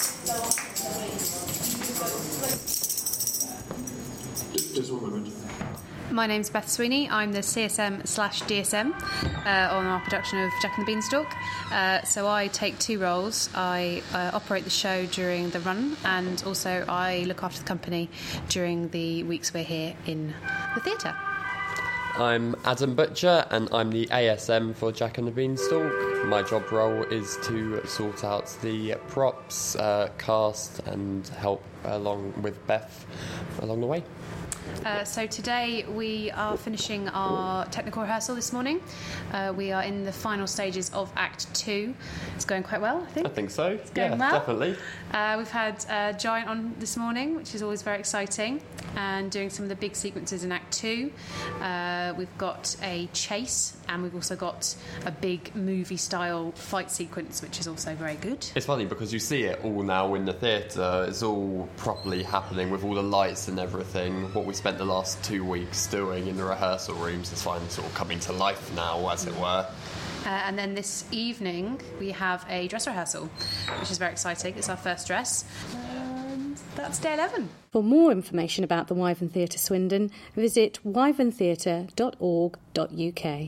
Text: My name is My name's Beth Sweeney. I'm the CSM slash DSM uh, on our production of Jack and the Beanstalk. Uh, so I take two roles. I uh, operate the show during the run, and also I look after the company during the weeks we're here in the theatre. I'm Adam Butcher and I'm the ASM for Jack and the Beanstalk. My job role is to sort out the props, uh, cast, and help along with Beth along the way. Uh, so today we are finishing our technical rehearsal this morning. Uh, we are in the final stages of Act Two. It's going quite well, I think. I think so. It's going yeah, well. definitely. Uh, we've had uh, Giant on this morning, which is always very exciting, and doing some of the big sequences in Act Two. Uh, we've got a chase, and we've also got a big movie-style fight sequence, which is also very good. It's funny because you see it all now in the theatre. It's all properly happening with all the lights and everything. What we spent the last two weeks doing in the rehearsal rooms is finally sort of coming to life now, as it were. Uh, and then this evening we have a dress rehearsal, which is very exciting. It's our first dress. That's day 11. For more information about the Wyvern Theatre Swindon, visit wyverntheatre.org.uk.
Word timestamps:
My 0.00 0.06
name 0.06 1.12
is 4.76 5.44
My 6.10 6.26
name's 6.26 6.48
Beth 6.48 6.70
Sweeney. 6.70 7.10
I'm 7.10 7.32
the 7.32 7.40
CSM 7.40 8.06
slash 8.06 8.40
DSM 8.44 8.94
uh, 8.94 9.74
on 9.74 9.84
our 9.84 10.00
production 10.00 10.38
of 10.38 10.50
Jack 10.62 10.78
and 10.78 10.86
the 10.86 10.92
Beanstalk. 10.92 11.26
Uh, 11.70 12.02
so 12.04 12.26
I 12.26 12.48
take 12.48 12.78
two 12.78 12.98
roles. 12.98 13.50
I 13.54 14.02
uh, 14.14 14.30
operate 14.32 14.64
the 14.64 14.70
show 14.70 15.04
during 15.04 15.50
the 15.50 15.60
run, 15.60 15.98
and 16.02 16.42
also 16.46 16.86
I 16.88 17.24
look 17.26 17.42
after 17.42 17.60
the 17.60 17.66
company 17.66 18.08
during 18.48 18.88
the 18.88 19.24
weeks 19.24 19.52
we're 19.52 19.64
here 19.64 19.94
in 20.06 20.32
the 20.74 20.80
theatre. 20.80 21.14
I'm 22.20 22.54
Adam 22.66 22.94
Butcher 22.94 23.46
and 23.50 23.70
I'm 23.72 23.90
the 23.90 24.06
ASM 24.08 24.76
for 24.76 24.92
Jack 24.92 25.16
and 25.16 25.26
the 25.26 25.30
Beanstalk. 25.30 26.26
My 26.26 26.42
job 26.42 26.70
role 26.70 27.02
is 27.04 27.38
to 27.44 27.80
sort 27.86 28.24
out 28.24 28.54
the 28.60 28.96
props, 29.08 29.74
uh, 29.76 30.10
cast, 30.18 30.80
and 30.80 31.26
help 31.28 31.64
along 31.84 32.34
with 32.42 32.66
Beth 32.66 33.06
along 33.62 33.80
the 33.80 33.86
way. 33.86 34.04
Uh, 34.84 35.04
so 35.04 35.26
today 35.26 35.84
we 35.90 36.30
are 36.30 36.56
finishing 36.56 37.08
our 37.08 37.66
technical 37.66 38.02
rehearsal 38.02 38.34
this 38.34 38.52
morning. 38.52 38.80
Uh, 39.32 39.52
we 39.54 39.72
are 39.72 39.82
in 39.82 40.04
the 40.04 40.12
final 40.12 40.46
stages 40.46 40.90
of 40.90 41.12
Act 41.16 41.52
Two. 41.54 41.94
It's 42.34 42.44
going 42.44 42.62
quite 42.62 42.80
well, 42.80 43.02
I 43.02 43.10
think. 43.12 43.26
I 43.26 43.30
think 43.30 43.50
so. 43.50 43.72
It's 43.72 43.90
going 43.90 44.12
yeah, 44.12 44.18
well. 44.18 44.32
definitely. 44.32 44.76
Uh, 45.12 45.34
we've 45.38 45.50
had 45.50 45.84
uh, 45.88 46.12
Giant 46.14 46.48
on 46.48 46.74
this 46.78 46.96
morning, 46.96 47.36
which 47.36 47.54
is 47.54 47.62
always 47.62 47.82
very 47.82 47.98
exciting, 47.98 48.62
and 48.96 49.30
doing 49.30 49.50
some 49.50 49.64
of 49.64 49.68
the 49.68 49.76
big 49.76 49.94
sequences 49.94 50.44
in 50.44 50.52
Act 50.52 50.72
Two. 50.72 51.12
Uh, 52.10 52.14
we've 52.14 52.38
got 52.38 52.76
a 52.82 53.08
chase, 53.12 53.76
and 53.88 54.02
we've 54.02 54.14
also 54.14 54.34
got 54.34 54.74
a 55.06 55.10
big 55.10 55.54
movie-style 55.54 56.50
fight 56.52 56.90
sequence, 56.90 57.40
which 57.42 57.60
is 57.60 57.68
also 57.68 57.94
very 57.94 58.16
good. 58.16 58.44
It's 58.56 58.66
funny 58.66 58.84
because 58.84 59.12
you 59.12 59.18
see 59.18 59.44
it 59.44 59.60
all 59.64 59.82
now 59.82 60.14
in 60.14 60.24
the 60.24 60.32
theatre. 60.32 61.06
It's 61.08 61.22
all 61.22 61.68
properly 61.76 62.22
happening 62.22 62.70
with 62.70 62.84
all 62.84 62.94
the 62.94 63.02
lights 63.02 63.48
and 63.48 63.60
everything. 63.60 64.24
What 64.32 64.44
we 64.44 64.54
spent 64.54 64.78
the 64.78 64.84
last 64.84 65.22
two 65.22 65.44
weeks 65.44 65.86
doing 65.86 66.26
in 66.26 66.36
the 66.36 66.44
rehearsal 66.44 66.96
rooms 66.96 67.32
is 67.32 67.42
finally 67.42 67.68
sort 67.68 67.86
of 67.86 67.94
coming 67.94 68.18
to 68.20 68.32
life 68.32 68.74
now, 68.74 69.08
as 69.08 69.26
it 69.26 69.36
were. 69.36 69.66
Uh, 70.26 70.28
and 70.28 70.58
then 70.58 70.74
this 70.74 71.04
evening 71.12 71.80
we 71.98 72.10
have 72.10 72.44
a 72.48 72.68
dress 72.68 72.86
rehearsal, 72.86 73.30
which 73.78 73.90
is 73.90 73.98
very 73.98 74.12
exciting. 74.12 74.54
It's 74.56 74.68
our 74.68 74.76
first 74.76 75.06
dress. 75.06 75.44
That's 76.80 76.98
day 76.98 77.12
11. 77.12 77.50
For 77.70 77.82
more 77.82 78.10
information 78.10 78.64
about 78.64 78.88
the 78.88 78.94
Wyvern 78.94 79.28
Theatre 79.28 79.58
Swindon, 79.58 80.10
visit 80.34 80.78
wyverntheatre.org.uk. 80.82 83.38